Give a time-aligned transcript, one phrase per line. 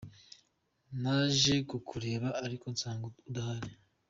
[1.01, 3.71] Naje kukureba ariko nsanga udahari.